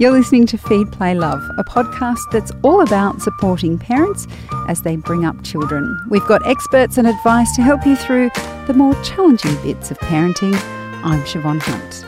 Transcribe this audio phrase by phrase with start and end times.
[0.00, 4.28] You're listening to Feed, Play, Love, a podcast that's all about supporting parents
[4.68, 5.98] as they bring up children.
[6.08, 8.30] We've got experts and advice to help you through
[8.68, 10.54] the more challenging bits of parenting.
[11.02, 12.04] I'm Siobhan Hunt.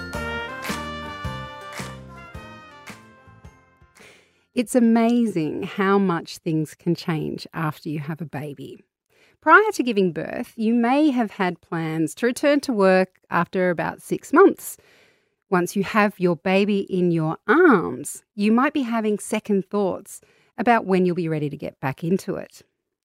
[4.54, 8.84] It's amazing how much things can change after you have a baby.
[9.40, 14.00] Prior to giving birth, you may have had plans to return to work after about
[14.00, 14.76] six months.
[15.50, 20.20] Once you have your baby in your arms, you might be having second thoughts
[20.56, 22.62] about when you'll be ready to get back into it.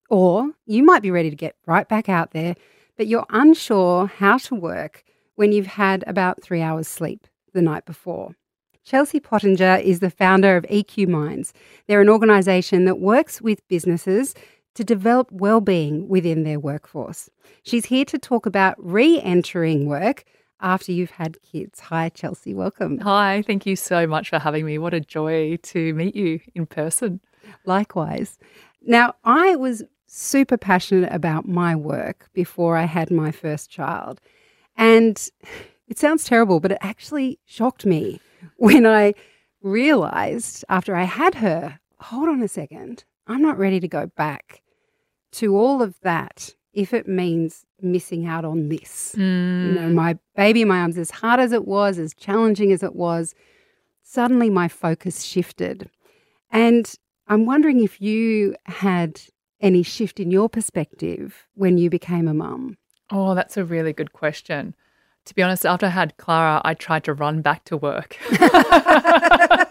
[0.08, 2.54] Or you might be ready to get right back out there,
[2.96, 5.02] but you're unsure how to work
[5.34, 8.36] when you've had about three hours sleep the night before.
[8.84, 11.52] Chelsea Pottenger is the founder of EQ Minds.
[11.88, 14.34] They're an organisation that works with businesses
[14.76, 17.28] to develop well-being within their workforce.
[17.64, 20.22] She's here to talk about re-entering work
[20.60, 21.80] after you've had kids.
[21.80, 22.98] Hi Chelsea, welcome.
[22.98, 24.78] Hi, thank you so much for having me.
[24.78, 27.20] What a joy to meet you in person.
[27.64, 28.38] Likewise.
[28.82, 34.20] Now, I was super passionate about my work before I had my first child.
[34.76, 35.28] And
[35.88, 38.20] it sounds terrible, but it actually shocked me
[38.56, 39.14] when I
[39.62, 44.62] realized after I had her, hold on a second, I'm not ready to go back
[45.32, 49.14] to all of that if it means missing out on this.
[49.16, 49.66] Mm.
[49.66, 52.82] You know, my baby in my arms, as hard as it was, as challenging as
[52.82, 53.34] it was,
[54.02, 55.90] suddenly my focus shifted.
[56.52, 56.94] And
[57.28, 59.20] I'm wondering if you had
[59.58, 62.76] any shift in your perspective when you became a mum.
[63.10, 64.74] Oh, that's a really good question.
[65.24, 68.18] To be honest, after I had Clara, I tried to run back to work.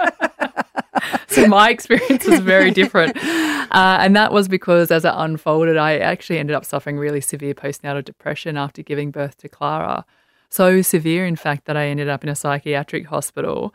[1.36, 3.18] so my experience was very different.
[3.72, 7.54] Uh, and that was because as it unfolded, I actually ended up suffering really severe
[7.54, 10.06] postnatal depression after giving birth to Clara.
[10.50, 13.74] So severe, in fact, that I ended up in a psychiatric hospital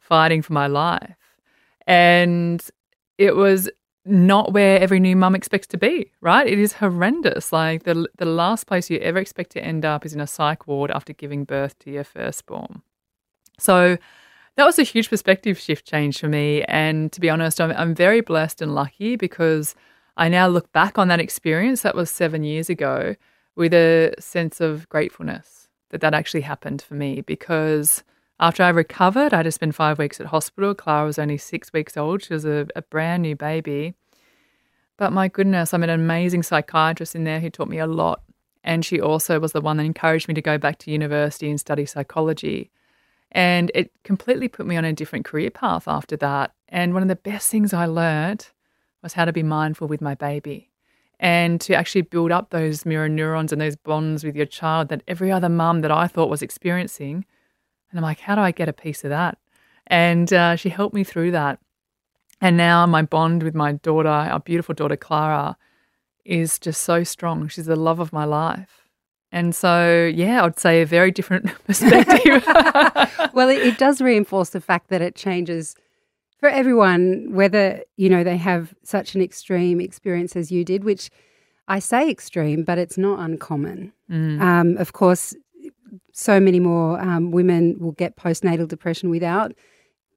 [0.00, 1.16] fighting for my life.
[1.86, 2.64] And
[3.18, 3.70] it was
[4.06, 6.46] not where every new mum expects to be, right?
[6.46, 7.52] It is horrendous.
[7.52, 10.66] Like the the last place you ever expect to end up is in a psych
[10.66, 12.82] ward after giving birth to your firstborn.
[13.58, 13.98] So
[14.56, 16.62] that was a huge perspective shift change for me.
[16.64, 19.74] And to be honest, I'm, I'm very blessed and lucky because
[20.16, 23.16] I now look back on that experience that was seven years ago
[23.54, 28.02] with a sense of gratefulness that that actually happened for me because
[28.40, 30.74] after I recovered, I had to spend five weeks at hospital.
[30.74, 32.22] Clara was only six weeks old.
[32.22, 33.94] She was a, a brand new baby.
[34.98, 38.22] But my goodness, I'm an amazing psychiatrist in there who taught me a lot.
[38.64, 41.60] And she also was the one that encouraged me to go back to university and
[41.60, 42.70] study psychology.
[43.32, 46.52] And it completely put me on a different career path after that.
[46.68, 48.48] And one of the best things I learned
[49.02, 50.70] was how to be mindful with my baby
[51.18, 55.02] and to actually build up those mirror neurons and those bonds with your child that
[55.08, 57.24] every other mum that I thought was experiencing.
[57.90, 59.38] And I'm like, how do I get a piece of that?
[59.86, 61.58] And uh, she helped me through that.
[62.40, 65.56] And now my bond with my daughter, our beautiful daughter Clara,
[66.24, 67.48] is just so strong.
[67.48, 68.85] She's the love of my life.
[69.36, 72.42] And so, yeah, I'd say a very different perspective.
[73.34, 75.76] well, it, it, does reinforce the fact that it changes
[76.38, 81.10] for everyone, whether, you know, they have such an extreme experience as you did, which
[81.68, 83.92] I say extreme, but it's not uncommon.
[84.10, 84.40] Mm.
[84.40, 85.36] Um, of course,
[86.14, 89.52] so many more um, women will get postnatal depression without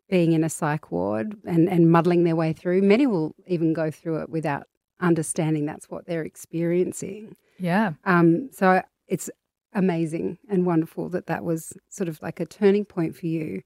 [0.10, 2.84] being in a psych ward and, and muddling their way through.
[2.84, 4.64] Many will even go through it without
[5.02, 7.36] understanding that's what they're experiencing.
[7.58, 7.94] Yeah.
[8.06, 9.30] Um, so it's
[9.74, 13.62] amazing and wonderful that that was sort of like a turning point for you.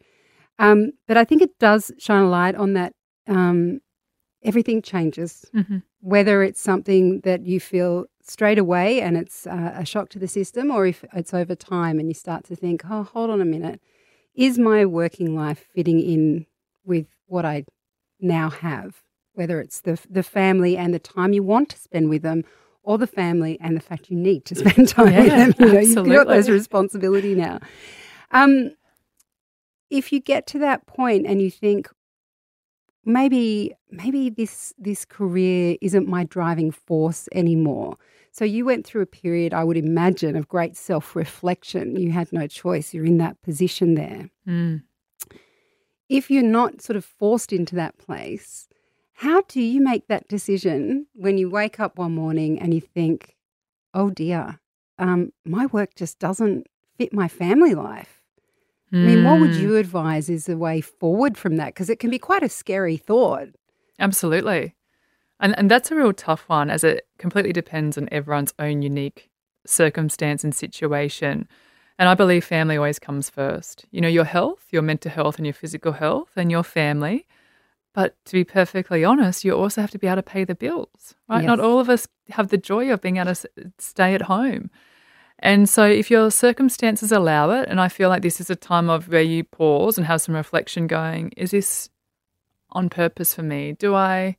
[0.59, 2.93] Um, but I think it does shine a light on that
[3.27, 3.79] um,
[4.43, 5.77] everything changes, mm-hmm.
[6.01, 10.27] whether it's something that you feel straight away and it's uh, a shock to the
[10.27, 13.45] system, or if it's over time and you start to think, oh, hold on a
[13.45, 13.81] minute,
[14.35, 16.45] is my working life fitting in
[16.85, 17.65] with what I
[18.19, 19.01] now have?
[19.33, 22.43] Whether it's the the family and the time you want to spend with them,
[22.83, 25.67] or the family and the fact you need to spend time yeah, with them.
[25.67, 26.11] You know, absolutely.
[26.11, 27.59] you've got those responsibility now.
[28.31, 28.71] Um,
[29.89, 31.89] if you get to that point and you think
[33.05, 37.97] maybe maybe this this career isn't my driving force anymore.
[38.31, 41.97] So you went through a period, I would imagine, of great self-reflection.
[41.97, 42.91] You had no choice.
[42.91, 44.31] You're in that position there.
[44.47, 44.81] Mm.
[46.09, 48.67] If you're not sort of forced into that place,
[49.13, 53.35] how do you make that decision when you wake up one morning and you think,
[53.93, 54.59] oh dear,
[54.97, 56.67] um, my work just doesn't
[56.97, 58.21] fit my family life?
[58.91, 59.03] Mm.
[59.03, 59.61] I mean, what would Hmm.
[59.61, 61.67] you advise is the way forward from that?
[61.67, 63.49] Because it can be quite a scary thought.
[63.99, 64.75] Absolutely.
[65.39, 69.29] And, and that's a real tough one as it completely depends on everyone's own unique
[69.65, 71.47] circumstance and situation.
[71.99, 73.85] And I believe family always comes first.
[73.91, 77.27] You know, your health, your mental health, and your physical health, and your family.
[77.93, 81.13] But to be perfectly honest, you also have to be able to pay the bills,
[81.29, 81.41] right?
[81.41, 81.47] Yes.
[81.47, 83.47] Not all of us have the joy of being able to
[83.77, 84.71] stay at home.
[85.39, 88.89] And so, if your circumstances allow it, and I feel like this is a time
[88.89, 91.89] of where you pause and have some reflection going, is this
[92.71, 93.73] on purpose for me?
[93.73, 94.37] Do I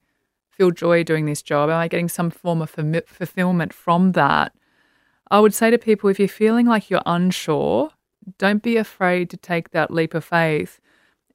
[0.50, 1.70] feel joy doing this job?
[1.70, 4.52] Am I getting some form of fulfillment from that?
[5.30, 7.90] I would say to people if you're feeling like you're unsure,
[8.38, 10.80] don't be afraid to take that leap of faith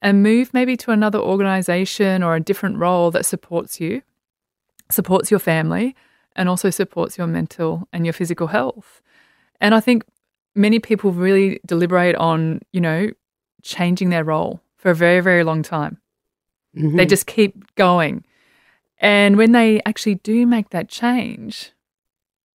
[0.02, 4.02] and move maybe to another organization or a different role that supports you,
[4.90, 5.96] supports your family,
[6.36, 9.02] and also supports your mental and your physical health.
[9.60, 10.04] And I think
[10.56, 13.10] many people really deliberate on, you know,
[13.62, 15.98] changing their role for a very, very long time.
[16.76, 16.96] Mm-hmm.
[16.96, 18.24] They just keep going.
[19.00, 21.72] And when they actually do make that change,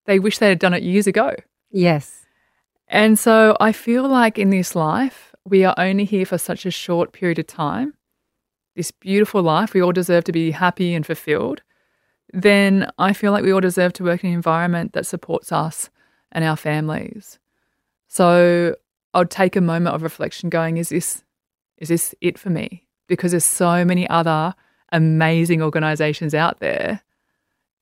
[0.07, 1.35] they wish they had done it years ago.
[1.71, 2.27] Yes.
[2.89, 6.71] And so I feel like in this life, we are only here for such a
[6.71, 7.95] short period of time.
[8.77, 11.63] This beautiful life, we all deserve to be happy and fulfilled.
[12.33, 15.91] Then I feel like we all deserve to work in an environment that supports us
[16.33, 17.39] and our families.
[18.09, 18.75] So
[19.13, 21.23] I'll take a moment of reflection going, is this
[21.79, 22.87] is this it for me?
[23.09, 24.55] Because there's so many other
[24.93, 27.03] amazing organizations out there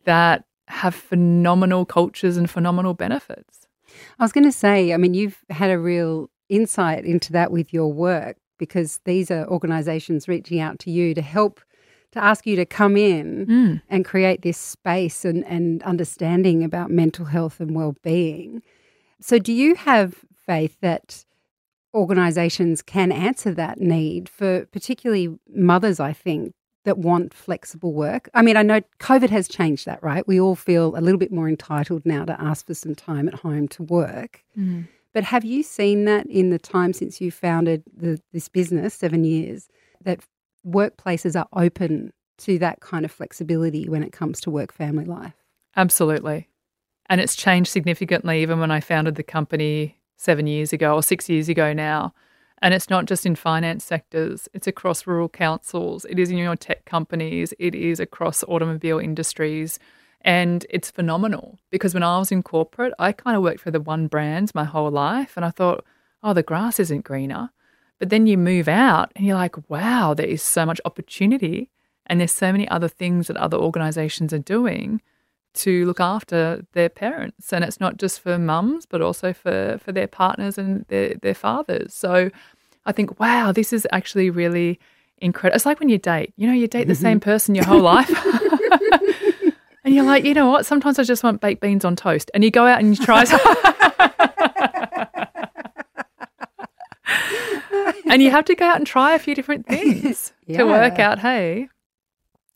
[0.05, 3.67] that have phenomenal cultures and phenomenal benefits.
[4.19, 7.73] I was going to say, I mean, you've had a real insight into that with
[7.73, 11.61] your work because these are organizations reaching out to you to help
[12.13, 13.83] to ask you to come in Mm.
[13.89, 18.63] and create this space and, and understanding about mental health and well-being.
[19.21, 20.17] So do you have
[20.47, 21.25] faith that
[21.95, 26.53] organizations can answer that need for particularly mothers, I think,
[26.85, 28.29] that want flexible work?
[28.35, 30.27] I mean, I know COVID has changed that, right?
[30.27, 33.35] We all feel a little bit more entitled now to ask for some time at
[33.35, 34.45] home to work.
[35.13, 39.25] But have you seen that in the time since you founded the, this business, seven
[39.25, 39.69] years,
[40.05, 40.21] that
[40.67, 45.35] workplaces are open to that kind of flexibility when it comes to work family life?
[45.77, 46.49] Absolutely.
[47.07, 51.29] And it's changed significantly even when I founded the company seven years ago or six
[51.29, 52.15] years ago now.
[52.63, 56.55] And it's not just in finance sectors, it's across rural councils, it is in your
[56.55, 59.81] tech companies, it is across automobile industries.
[60.25, 63.81] And it's phenomenal because when I was in corporate, I kind of worked for the
[63.81, 65.37] one brands my whole life.
[65.37, 65.85] And I thought,
[66.23, 67.51] oh, the grass isn't greener.
[67.99, 71.71] But then you move out and you're like, wow, there is so much opportunity.
[72.07, 75.01] And there's so many other things that other organizations are doing
[75.55, 77.53] to look after their parents.
[77.53, 81.35] And it's not just for mums, but also for, for their partners and their, their
[81.35, 81.95] fathers.
[81.95, 82.31] So
[82.87, 84.81] I think, wow, this is actually really
[85.19, 85.57] incredible.
[85.57, 87.03] It's like when you date, you know, you date the mm-hmm.
[87.03, 88.11] same person your whole life.
[89.85, 90.67] and you're like, you know what?
[90.67, 92.31] Sometimes I just want baked beans on toast.
[92.35, 93.25] And you go out and you try.
[98.07, 101.19] and you have to go out and try a few different things to work out,
[101.19, 101.69] hey,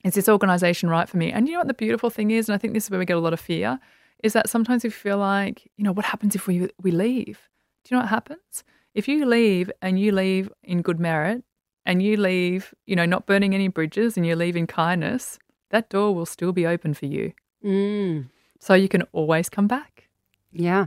[0.04, 1.32] is this organization right for me?
[1.32, 3.06] And you know what the beautiful thing is, and I think this is where we
[3.06, 3.80] get a lot of fear,
[4.22, 7.48] is that sometimes we feel like, you know, what happens if we we leave?
[7.84, 8.64] Do you know what happens?
[8.94, 11.42] If you leave and you leave in good merit
[11.84, 15.38] and you leave, you know, not burning any bridges and you leave in kindness,
[15.70, 17.32] that door will still be open for you.
[17.64, 18.28] Mm,
[18.60, 20.08] So you can always come back.
[20.52, 20.86] yeah.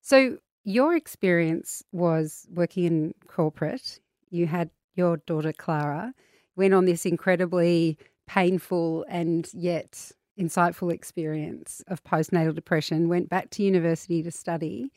[0.00, 4.00] So your experience was working in corporate.
[4.30, 6.14] You had your daughter Clara,
[6.56, 13.62] went on this incredibly painful and yet insightful experience of postnatal depression, went back to
[13.62, 14.90] university to study.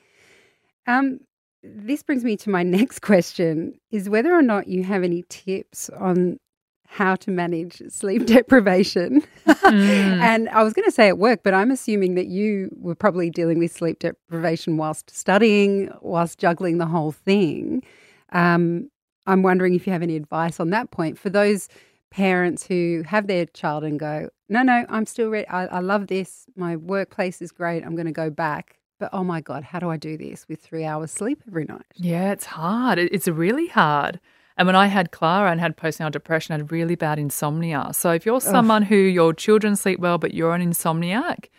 [0.88, 1.20] Um,
[1.64, 5.90] this brings me to my next question is whether or not you have any tips
[5.90, 6.40] on
[6.88, 9.22] how to manage sleep deprivation.
[9.46, 10.20] Mm.
[10.22, 13.30] and I was going to say at work, but I'm assuming that you were probably
[13.30, 17.84] dealing with sleep deprivation whilst studying, whilst juggling the whole thing.
[18.32, 18.90] Um,
[19.28, 21.68] I'm wondering if you have any advice on that point for those
[22.12, 25.48] parents who have their child and go, no, no, I'm still ready.
[25.48, 26.46] I, I love this.
[26.56, 27.84] My workplace is great.
[27.84, 28.78] I'm going to go back.
[29.00, 31.86] But oh my God, how do I do this with three hours sleep every night?
[31.96, 32.98] Yeah, it's hard.
[32.98, 34.22] It's really hard.
[34.58, 37.90] And when I had Clara and had postnatal depression, I had really bad insomnia.
[37.92, 41.50] So if you're someone who your children sleep well, but you're an insomniac,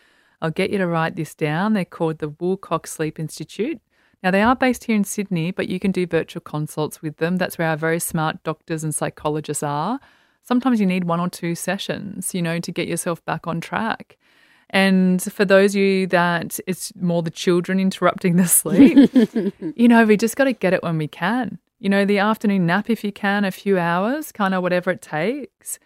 [0.40, 1.74] I'll get you to write this down.
[1.74, 3.80] They're called the Woolcock Sleep Institute.
[4.22, 7.36] Now, they are based here in Sydney, but you can do virtual consults with them.
[7.36, 10.00] That's where our very smart doctors and psychologists are.
[10.42, 14.16] Sometimes you need one or two sessions, you know, to get yourself back on track.
[14.70, 19.10] And for those of you that it's more the children interrupting the sleep,
[19.76, 21.58] you know, we just got to get it when we can.
[21.78, 25.02] You know, the afternoon nap, if you can, a few hours, kind of whatever it
[25.02, 25.78] takes.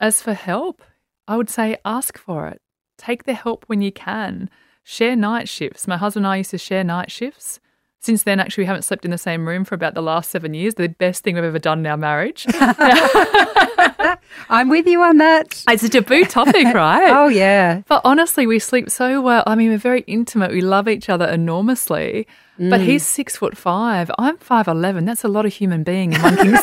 [0.00, 0.82] As for help,
[1.28, 2.60] I would say ask for it.
[2.96, 4.48] Take the help when you can.
[4.84, 5.86] Share night shifts.
[5.86, 7.60] My husband and I used to share night shifts.
[8.04, 10.54] Since then, actually, we haven't slept in the same room for about the last seven
[10.54, 10.74] years.
[10.74, 12.44] The best thing we've ever done in our marriage.
[14.48, 15.62] I'm with you on that.
[15.68, 17.10] It's a taboo topic, right?
[17.12, 17.82] Oh, yeah.
[17.86, 19.44] But honestly, we sleep so well.
[19.46, 20.50] I mean, we're very intimate.
[20.50, 22.26] We love each other enormously.
[22.58, 22.84] But Mm.
[22.84, 24.10] he's six foot five.
[24.18, 25.04] I'm five eleven.
[25.06, 26.54] That's a lot of human being in one king.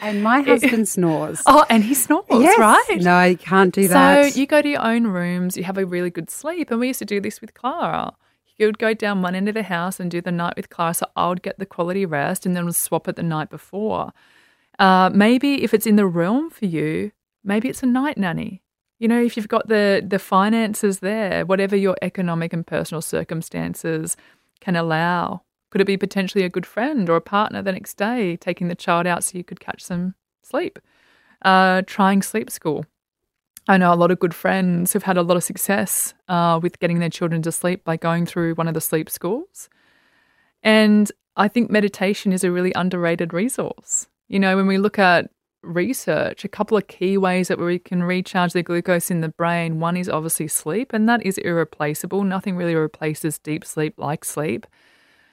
[0.00, 1.42] And my husband snores.
[1.46, 2.58] oh, and he snores, Yes.
[2.58, 2.98] right?
[3.02, 4.32] No, you can't do that.
[4.32, 6.70] So you go to your own rooms, you have a really good sleep.
[6.70, 8.12] And we used to do this with Clara.
[8.58, 10.94] You would go down one end of the house and do the night with Clara.
[10.94, 14.12] So I would get the quality rest and then we'd swap it the night before.
[14.78, 17.12] Uh, maybe if it's in the realm for you,
[17.44, 18.62] maybe it's a night nanny.
[18.98, 24.16] You know, if you've got the the finances there, whatever your economic and personal circumstances
[24.60, 25.42] can allow.
[25.70, 28.74] Could it be potentially a good friend or a partner the next day, taking the
[28.74, 30.78] child out so you could catch some sleep?
[31.42, 32.86] Uh, trying sleep school.
[33.68, 36.78] I know a lot of good friends who've had a lot of success uh, with
[36.78, 39.68] getting their children to sleep by going through one of the sleep schools.
[40.62, 44.06] And I think meditation is a really underrated resource.
[44.28, 45.30] You know, when we look at
[45.62, 49.80] research, a couple of key ways that we can recharge the glucose in the brain
[49.80, 52.22] one is obviously sleep, and that is irreplaceable.
[52.22, 54.66] Nothing really replaces deep sleep like sleep.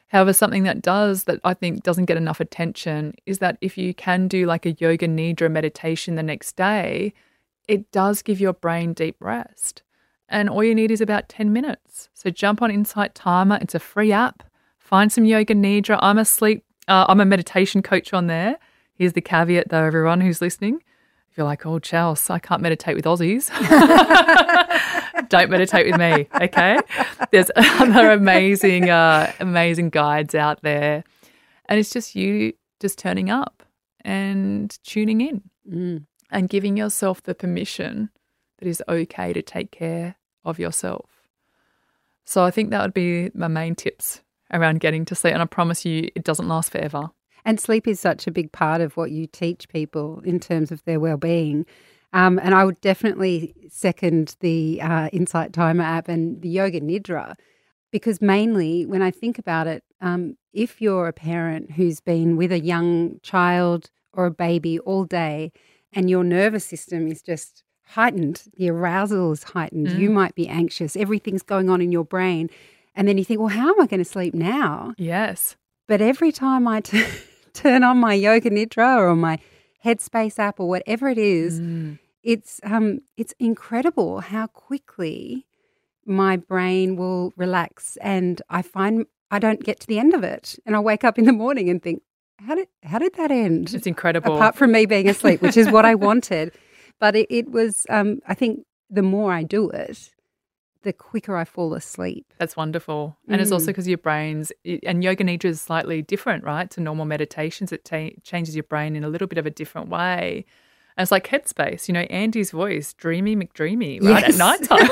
[0.08, 3.94] However, something that does that I think doesn't get enough attention is that if you
[3.94, 7.14] can do like a yoga nidra meditation the next day,
[7.68, 9.84] it does give your brain deep rest.
[10.30, 12.10] And all you need is about 10 minutes.
[12.14, 13.60] So jump on Insight Timer.
[13.62, 14.44] It's a free app.
[14.80, 16.00] Find some yoga nidra.
[16.02, 18.58] I'm a sleep, uh, I'm a meditation coach on there.
[18.96, 20.84] Here's the caveat though, everyone who's listening.
[21.32, 23.50] If you're like, oh, Chels, I can't meditate with Aussies.
[25.30, 26.78] Don't meditate with me, okay?
[27.32, 31.04] There's other amazing, uh, amazing guides out there.
[31.66, 33.64] And it's just you just turning up
[34.02, 36.06] and tuning in Mm.
[36.34, 38.10] And giving yourself the permission
[38.60, 41.10] that is okay to take care of yourself.
[42.26, 44.22] So I think that would be my main tips
[44.52, 45.34] around getting to sleep.
[45.34, 47.12] And I promise you, it doesn't last forever.
[47.46, 50.84] And sleep is such a big part of what you teach people in terms of
[50.86, 51.66] their well-being.
[52.14, 57.36] Um, and I would definitely second the uh, Insight Timer app and the Yoga Nidra,
[57.92, 62.52] because mainly when I think about it, um, if you're a parent who's been with
[62.52, 65.52] a young child or a baby all day,
[65.94, 70.96] and your nervous system is just heightened, the arousal is heightened, you might be anxious,
[70.96, 72.50] everything's going on in your brain,
[72.96, 74.94] and then you think, well, how am I going to sleep now?
[74.98, 75.56] Yes.
[75.88, 77.04] But every time I t-
[77.54, 79.40] turn on my Yoga Nidra or my
[79.84, 81.60] Headspace app or whatever it is,
[82.24, 85.46] it's um it's incredible how quickly
[86.06, 90.58] my brain will relax and I find I don't get to the end of it
[90.66, 92.02] and I wake up in the morning and think
[92.46, 93.74] how did how did that end?
[93.74, 94.36] It's incredible.
[94.36, 96.54] Apart from me being asleep, which is what I wanted,
[97.00, 100.12] but it, it was um I think the more I do it,
[100.84, 102.26] the quicker I fall asleep.
[102.38, 103.18] That's wonderful.
[103.30, 103.54] And it's Mm.
[103.54, 104.52] also because your brain's,
[104.86, 107.72] and yoga nidra is slightly different, right, to normal meditations.
[107.72, 110.46] It ta changes your brain in a little bit of a different way.
[110.96, 114.34] And it's like headspace, you know, Andy's voice, dreamy McDreamy, right, Yes.
[114.34, 114.88] at night time.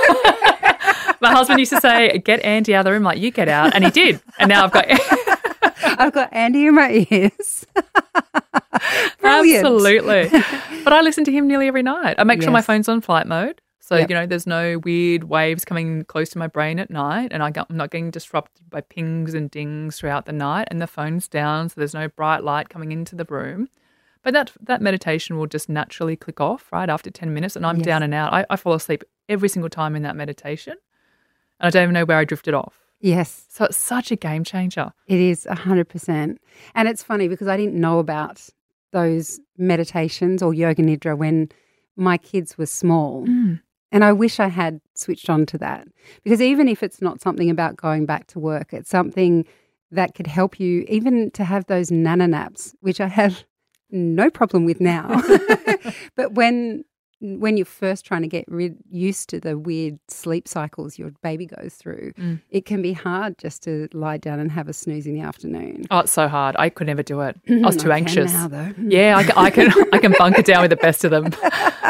[1.22, 3.76] My husband used to say, get Andy out of the room, like, you get out.
[3.76, 4.20] And he did.
[4.40, 4.86] And now I've got.
[6.02, 7.66] I've got Andy in my ears.
[9.20, 9.66] Brilliant.
[9.66, 10.30] Absolutely.
[10.84, 12.16] but I listen to him nearly every night.
[12.18, 13.62] I make sure my phone's on flight mode.
[13.80, 14.10] So, Yep.
[14.10, 17.30] you know, there's no weird waves coming close to my brain at night.
[17.32, 20.68] And I got, I'm not getting disrupted by pings and dings throughout the night.
[20.72, 21.70] And the phone's down.
[21.70, 23.70] So there's no bright light coming into the room.
[24.24, 27.56] But that, that meditation will just naturally click off right after 10 minutes.
[27.56, 27.86] And I'm Yes.
[27.86, 28.32] down and out.
[28.34, 30.74] I, I fall asleep every single time in that meditation.
[31.60, 32.81] And I don't even know where I drifted off.
[33.02, 33.46] Yes.
[33.50, 34.94] So it's such a game changer.
[35.08, 36.38] It is 100%.
[36.76, 38.48] And it's funny because I didn't know about
[38.92, 41.50] those meditations or yoga nidra when
[41.96, 43.26] my kids were small.
[43.26, 43.62] Mm.
[43.92, 45.88] And I wish I had switched on to that
[46.24, 49.46] because even if it's not something about going back to work, it's something
[49.92, 53.44] that could help you even to have those nana naps, which I have
[53.92, 55.22] no problem with now.
[56.16, 56.86] but when
[57.22, 61.46] when you're first trying to get rid, used to the weird sleep cycles your baby
[61.46, 62.42] goes through, Mm.
[62.50, 65.86] it can be hard just to lie down and have a snooze in the afternoon.
[65.92, 66.56] Oh, it's so hard.
[66.58, 67.38] I could never do it.
[67.50, 68.34] I was too I can anxious.
[68.34, 68.74] now, though.
[68.78, 71.30] Yeah, I, ca- I can I can bunker down with the best of them.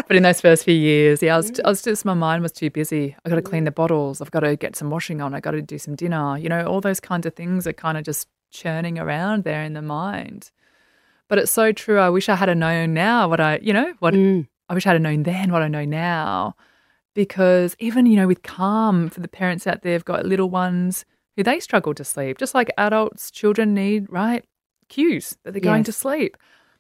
[0.08, 2.52] But in those first few years, yeah, I was, I was just my mind was
[2.52, 3.16] too busy.
[3.24, 4.20] I got to clean the bottles.
[4.22, 5.34] I've got to get some washing on.
[5.34, 6.38] I got to do some dinner.
[6.38, 9.72] You know, all those kinds of things are kind of just churning around there in
[9.72, 10.52] the mind.
[11.30, 11.98] But it's so true.
[12.00, 14.48] I wish I had known now what I, you know, what Mm.
[14.72, 16.56] I wish I'd have known then what I know now.
[17.14, 21.04] Because even, you know, with calm for the parents out there who've got little ones
[21.36, 24.46] who they struggle to sleep, just like adults, children need, right?
[24.88, 25.88] Cues that they're going Yes.
[25.88, 26.38] to sleep.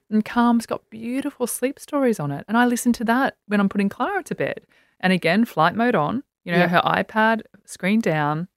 [0.09, 2.45] And Calm's got beautiful sleep stories on it.
[2.47, 4.61] And I listen to that when I'm putting Clara to bed.
[5.01, 8.47] And again, flight mode on, you know, her iPad screen down.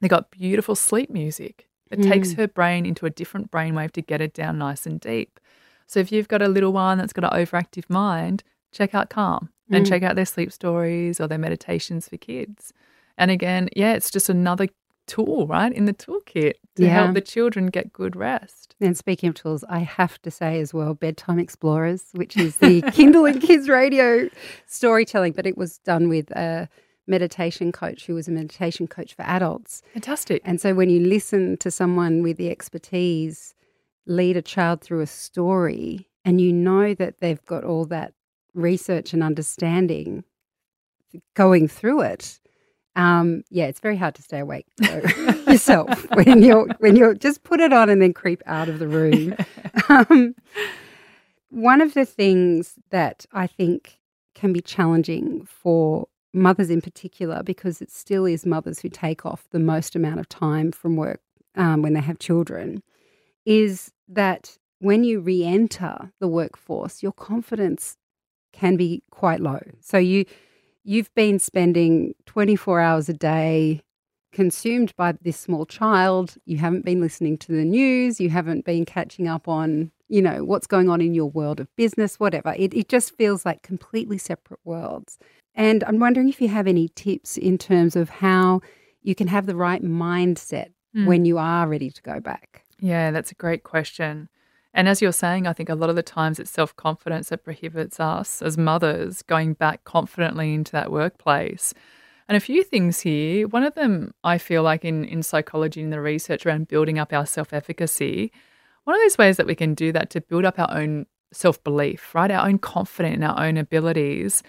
[0.00, 1.68] They got beautiful sleep music.
[1.92, 2.40] It takes hmm.
[2.40, 5.38] her brain into a different brainwave to get it down nice and deep.
[5.86, 8.42] So if you've got a little one that's got an overactive mind,
[8.74, 9.88] check out Calm and mm.
[9.88, 12.72] check out their sleep stories or their meditations for kids.
[13.16, 14.68] And again, yeah, it's just another
[15.06, 16.88] tool, right, in the toolkit to Yeah.
[16.88, 18.74] help the children get good rest.
[18.80, 22.82] And speaking of tools, I have to say as well, Bedtime Explorers, which is the
[22.96, 24.28] Kinderling Kids radio
[24.66, 26.68] storytelling, but it was done with a
[27.06, 29.82] meditation coach who was a meditation coach for adults.
[29.92, 30.40] Fantastic.
[30.44, 33.54] And so when you listen to someone with the expertise
[34.06, 38.12] lead a child through a story and you know that they've got all that
[38.54, 40.24] research and understanding
[41.34, 42.40] going through it,
[42.96, 45.02] um, yeah, it's very hard to stay awake though,
[45.48, 48.88] yourself when you're when you're just put it on and then creep out of the
[48.88, 49.36] room.
[49.88, 50.34] Um,
[51.50, 53.98] one of the things that I think
[54.34, 59.46] can be challenging for mothers in particular, because it still is mothers who take off
[59.50, 61.20] the most amount of time from work
[61.54, 62.82] um, when they have children,
[63.44, 67.96] is that when you re enter the workforce, your confidence
[68.54, 69.60] can be quite low.
[69.80, 70.24] So you
[70.84, 73.80] you've been spending 24 hours a day
[74.32, 78.84] consumed by this small child you haven't been listening to the news you haven't been
[78.84, 82.74] catching up on you know what's going on in your world of business whatever it,
[82.74, 85.18] it just feels like completely separate worlds
[85.54, 88.60] and i'm wondering if you have any tips in terms of how
[89.02, 91.06] you can have the right mindset Mm.
[91.06, 94.28] when you are ready to go back Yeah, that's a great question.
[94.74, 97.44] And as you're saying, I think a lot of the times it's self confidence that
[97.44, 101.72] prohibits us as mothers going back confidently into that workplace.
[102.28, 103.46] And a few things here.
[103.46, 107.12] One of them, I feel like in, in psychology and the research around building up
[107.12, 108.32] our self efficacy,
[108.82, 111.62] one of those ways that we can do that to build up our own self
[111.62, 112.30] belief, right?
[112.30, 114.42] Our own confidence in our own abilities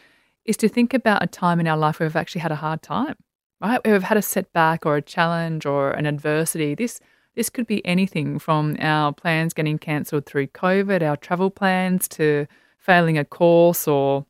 [0.45, 2.81] is to think about a time in our life where we've actually had a hard
[2.81, 3.15] time,
[3.61, 3.83] right?
[3.85, 6.75] Where we've had a setback or a challenge or an adversity.
[6.75, 6.99] This
[7.35, 12.47] this could be anything from our plans getting cancelled through COVID, our travel plans, to
[12.77, 14.25] failing a course or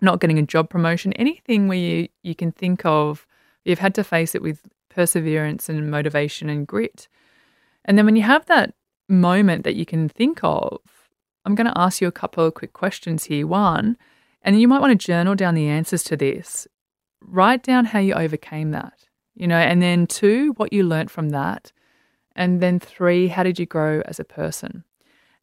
[0.00, 3.26] not getting a job promotion, anything where you, you can think of,
[3.64, 7.08] you've had to face it with perseverance and motivation and grit.
[7.84, 8.74] And then when you have that
[9.08, 10.80] moment that you can think of,
[11.44, 13.46] I'm going to ask you a couple of quick questions here.
[13.46, 13.96] One,
[14.42, 16.66] and you might want to journal down the answers to this.
[17.22, 21.30] Write down how you overcame that, you know, and then two, what you learnt from
[21.30, 21.72] that.
[22.36, 24.84] And then three, how did you grow as a person?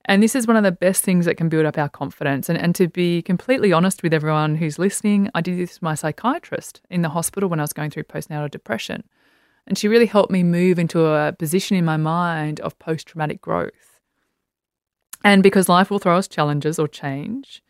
[0.06, 2.48] And this is one of the best things that can build up our confidence.
[2.48, 5.96] And, and to be completely honest with everyone who's listening, I did this with my
[5.96, 9.04] psychiatrist in the hospital when I was going through postnatal depression.
[9.68, 13.42] And she really helped me move into a position in my mind of post traumatic
[13.42, 14.00] growth.
[15.26, 17.62] And because life will throw us challenges or change.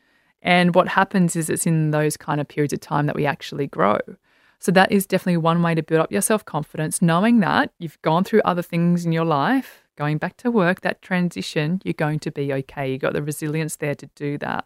[0.43, 3.65] And what happens is it's in those kind of periods of time that we actually
[3.65, 3.97] grow.
[4.59, 8.01] So that is definitely one way to build up your self confidence, knowing that you've
[8.01, 12.19] gone through other things in your life, going back to work, that transition, you're going
[12.19, 12.91] to be okay.
[12.91, 14.65] You've got the resilience there to do that.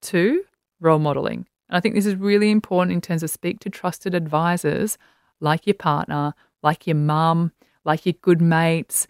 [0.00, 0.44] Two,
[0.80, 1.46] role modeling.
[1.68, 4.98] And I think this is really important in terms of speak to trusted advisors
[5.40, 7.52] like your partner, like your mum,
[7.84, 9.06] like your good mates,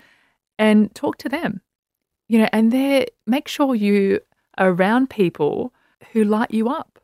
[0.58, 1.60] and talk to them.
[2.28, 4.20] You know, and they make sure you
[4.58, 5.72] are around people
[6.12, 6.98] who light you up.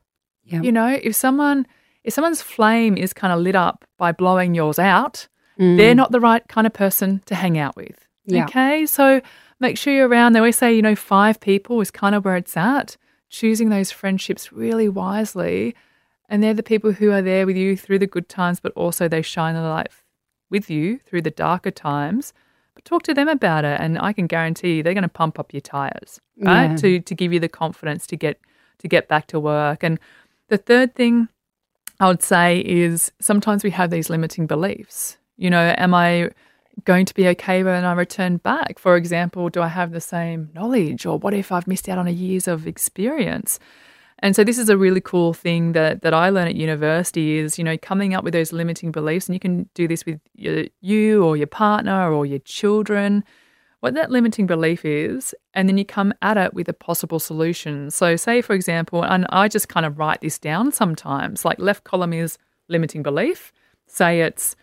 [0.44, 1.66] yeah You know, if someone
[2.04, 5.76] if someone's flame is kind of lit up by blowing yours out, Mm.
[5.76, 8.06] they're not the right kind of person to hang out with.
[8.24, 8.44] Yeah.
[8.44, 8.86] Okay.
[8.86, 9.20] So
[9.60, 10.32] make sure you're around.
[10.32, 12.96] They always say, you know, five people is kind of where it's at.
[13.28, 15.74] Choosing those friendships really wisely.
[16.30, 19.08] And they're the people who are there with you through the good times, but also
[19.08, 19.88] they shine the light
[20.50, 22.32] with you through the darker times.
[22.74, 23.78] But talk to them about it.
[23.78, 26.70] And I can guarantee you they're going to pump up your tires, right?
[26.70, 26.76] Yeah.
[26.76, 28.40] To to give you the confidence to get
[28.78, 29.82] to get back to work.
[29.84, 29.98] And
[30.48, 31.28] the third thing
[32.02, 35.18] I would say is sometimes we have these limiting beliefs.
[35.36, 36.30] You know, am I
[36.82, 38.80] going to be okay when I return back?
[38.80, 41.06] For example, do I have the same knowledge?
[41.06, 43.60] Or what if I've missed out on a years of experience?
[44.18, 47.56] And so this is a really cool thing that that I learned at university is,
[47.56, 50.64] you know, coming up with those limiting beliefs and you can do this with your,
[50.80, 53.22] you or your partner or your children
[53.82, 57.90] what that limiting belief is, and then you come at it with a possible solution.
[57.90, 61.82] So, say, for example, and I just kind of write this down sometimes, like left
[61.82, 63.52] column is limiting belief.
[63.88, 64.54] Say it's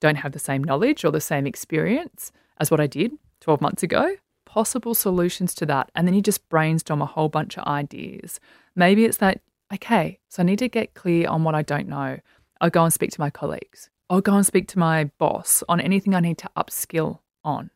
[0.00, 3.82] don't have the same knowledge or the same experience as what I did 12 months
[3.82, 4.16] ago.
[4.46, 5.90] Possible solutions to that.
[5.94, 8.40] And then you just brainstorm a whole bunch of ideas.
[8.74, 12.20] Maybe it's that, okay, so I need to get clear on what I don't know.
[12.62, 13.90] I'll go and speak to my colleagues.
[14.08, 17.70] I'll go and speak to my boss on anything I need to upskill on.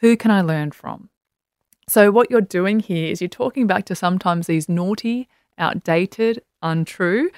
[0.00, 1.10] Who can I learn from?
[1.86, 7.30] So, what you're doing here is you're talking back to sometimes these naughty, outdated, untrue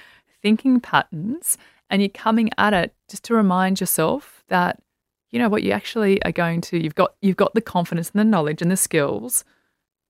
[0.42, 1.56] thinking patterns,
[1.88, 4.82] and you're coming at it just to remind yourself that
[5.30, 8.20] you know what, you actually are going to you've got you've got the confidence and
[8.20, 9.44] the knowledge and the skills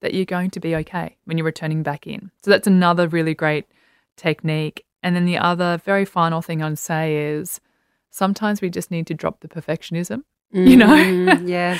[0.00, 2.30] that you're going to be okay when you're returning back in.
[2.42, 3.66] So that's another really great
[4.16, 4.84] technique.
[5.02, 7.60] And then the other very final thing I'd say is
[8.10, 10.88] sometimes we just need to drop the perfectionism, mm, you know?
[10.88, 11.46] Mm-hmm.
[11.48, 11.78] yeah.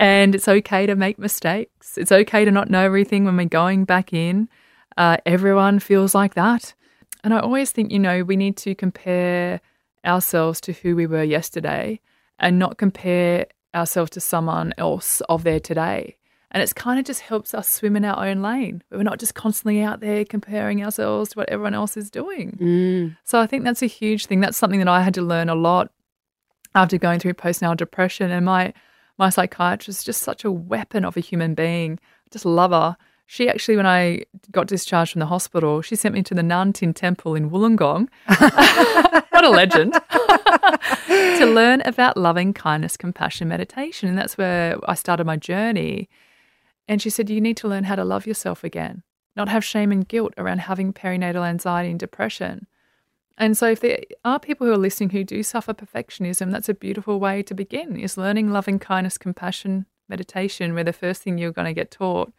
[0.00, 1.98] And it's okay to make mistakes.
[1.98, 4.48] It's okay to not know everything when we're going back in.
[4.96, 6.72] Uh, everyone feels like that.
[7.22, 9.60] And I always think, you know, we need to compare
[10.04, 12.00] ourselves to who we were yesterday
[12.38, 16.16] and not compare ourselves to someone else of their today.
[16.50, 18.82] And it's kind of just helps us swim in our own lane.
[18.90, 22.56] We're not just constantly out there comparing ourselves to what everyone else is doing.
[22.58, 23.16] Mm.
[23.24, 24.40] So I think that's a huge thing.
[24.40, 25.92] That's something that I had to learn a lot
[26.74, 28.30] after going through postnatal depression.
[28.30, 28.72] And my
[29.20, 32.00] my psychiatrist is just such a weapon of a human being.
[32.02, 32.96] I just love her.
[33.26, 36.72] She actually, when I got discharged from the hospital, she sent me to the Nan
[36.72, 38.08] Tien Temple in Wollongong.
[39.30, 39.92] what a legend.
[41.06, 44.08] to learn about loving kindness, compassion, meditation.
[44.08, 46.08] And that's where I started my journey.
[46.88, 49.02] And she said, You need to learn how to love yourself again,
[49.36, 52.66] not have shame and guilt around having perinatal anxiety and depression.
[53.40, 56.74] And so, if there are people who are listening who do suffer perfectionism, that's a
[56.74, 61.50] beautiful way to begin is learning loving kindness, compassion, meditation, where the first thing you're
[61.50, 62.32] going to get taught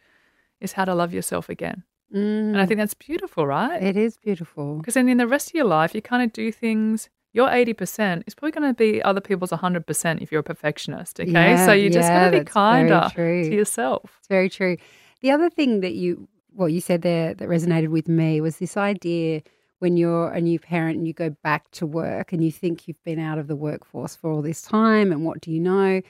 [0.60, 1.82] is how to love yourself again.
[2.14, 2.52] Mm.
[2.52, 3.82] And I think that's beautiful, right?
[3.82, 4.76] It is beautiful.
[4.76, 8.22] Because then in the rest of your life, you kind of do things your 80%
[8.26, 11.18] is probably going to be other people's 100% if you're a perfectionist.
[11.18, 11.32] Okay.
[11.32, 14.18] Yeah, so you just yeah, got to be kinder to yourself.
[14.18, 14.76] It's very true.
[15.20, 18.76] The other thing that you, what you said there that resonated with me was this
[18.76, 19.42] idea
[19.82, 23.02] when you're a new parent and you go back to work and you think you've
[23.02, 26.00] been out of the workforce for all this time and what do you know?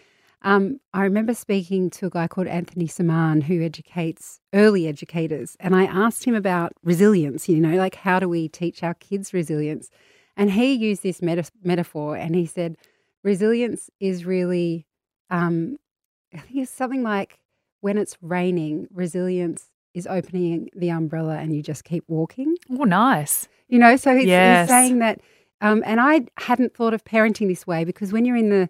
[0.43, 5.75] Um, I remember speaking to a guy called Anthony Semann who educates early educators, and
[5.75, 7.49] I asked him about resilience.
[7.49, 9.89] You know, like how do we teach our kids resilience?
[10.37, 12.77] And he used this meta- metaphor, and he said
[13.25, 14.85] resilience is really,
[15.31, 15.79] um,
[16.35, 17.39] I think it's something like
[17.81, 22.57] when it's raining, resilience is opening the umbrella and you just keep walking.
[22.71, 23.49] Oh, nice.
[23.73, 24.69] You know, so he's, Yes.
[24.69, 25.21] he's saying that,
[25.63, 28.69] um, and I hadn't thought of parenting this way because when you're in the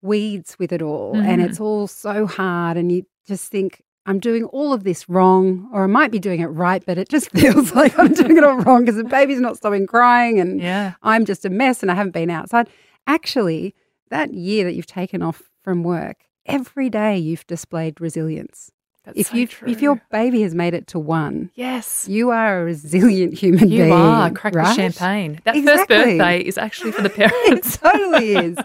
[0.00, 1.44] weeds with it all and Mhm.
[1.46, 5.84] it's all so hard and you just think, I'm doing all of this wrong, or
[5.84, 7.30] I might be doing it right, but it just
[7.66, 10.92] feels like I'm doing it all wrong because the baby's not stopping crying and Yeah.
[11.02, 12.68] I'm just a mess and I haven't been outside.
[13.08, 13.74] Actually,
[14.10, 18.70] that year that you've taken off from work, every day you've displayed resilience.
[19.04, 22.06] That's if so you if your baby has made it to one, Yes.
[22.08, 23.92] you are a resilient human You being.
[23.92, 24.30] are.
[24.30, 24.68] Crack right?
[24.68, 25.40] the champagne.
[25.44, 25.76] That Exactly.
[25.76, 27.74] first birthday is actually for the parents.
[27.76, 28.56] it totally is.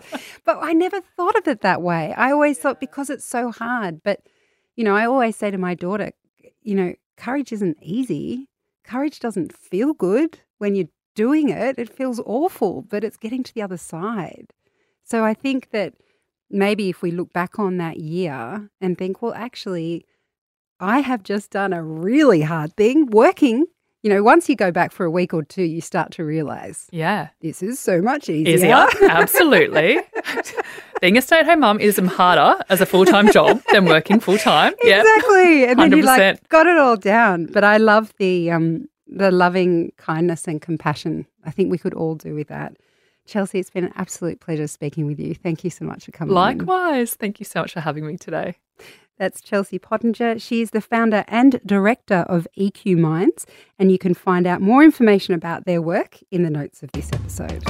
[0.46, 2.14] But I never thought of it that way.
[2.16, 4.02] I always thought because it's so hard.
[4.04, 4.22] But,
[4.78, 6.12] you know, I always say to my daughter,
[6.62, 8.48] you know, courage isn't easy.
[8.86, 11.78] Courage doesn't feel good when you're doing it.
[11.78, 14.54] It feels awful, but it's getting to the other side.
[15.04, 15.96] So I think that
[16.50, 20.06] maybe if we look back on that year and think, well, actually,
[20.80, 23.66] I have just done a really hard thing working.
[24.02, 26.88] You know, once you go back for a week or two, you start to realize
[26.92, 27.30] yeah.
[27.42, 28.56] this is so much easier.
[28.56, 28.88] Easier.
[29.10, 30.00] Absolutely.
[31.02, 34.22] Being a stay at home mum is harder as a full time job than working
[34.22, 34.74] full time.
[34.84, 35.02] Yeah.
[35.02, 35.66] Exactly.
[35.66, 36.06] And then you 100%.
[36.06, 37.48] like got it all down.
[37.48, 41.26] But I love the um the loving kindness and compassion.
[41.44, 42.78] I think we could all do with that.
[43.26, 45.36] Chelsea, it's been an absolute pleasure speaking with you.
[45.36, 46.32] Thank you so much for coming.
[46.32, 46.36] in.
[46.36, 47.16] Likewise.
[47.16, 48.56] Thank you so much for having me today.
[49.20, 50.42] That's Chelsea Pottenger.
[50.42, 53.46] She is the founder and director of EQ Minds,
[53.78, 57.12] and you can find out more information about their work in the notes of this
[57.12, 57.62] episode.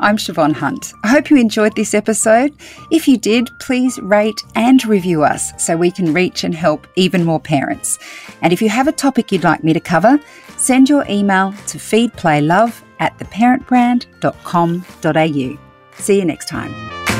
[0.00, 0.92] I'm Siobhan Hunt.
[1.04, 2.52] I hope you enjoyed this episode.
[2.90, 7.24] If you did, please rate and review us so we can reach and help even
[7.24, 7.98] more parents.
[8.42, 10.18] And if you have a topic you'd like me to cover,
[10.56, 16.02] send your email to feedplaylove at theparentbrand.com.au.
[16.02, 17.13] See you next time.